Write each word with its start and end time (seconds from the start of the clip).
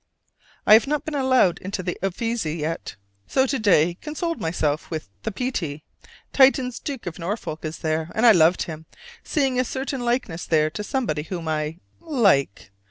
I 0.65 0.73
have 0.73 0.87
not 0.87 1.05
been 1.05 1.13
allowed 1.13 1.59
into 1.59 1.83
the 1.83 1.95
Uffizi 2.01 2.55
yet, 2.55 2.95
so 3.27 3.45
to 3.45 3.59
day 3.59 3.99
consoled 4.01 4.41
myself 4.41 4.89
with 4.89 5.09
the 5.21 5.31
Pitti. 5.31 5.83
Titian's 6.33 6.79
"Duke 6.79 7.05
of 7.05 7.19
Norfolk" 7.19 7.63
is 7.63 7.77
there, 7.77 8.09
and 8.15 8.25
I 8.25 8.31
loved 8.31 8.63
him, 8.63 8.87
seeing 9.23 9.59
a 9.59 9.63
certain 9.63 10.01
likeness 10.03 10.47
there 10.47 10.71
to 10.71 10.83
somebody 10.83 11.21
whom 11.21 11.47
I 11.47 11.77
like. 11.99 12.71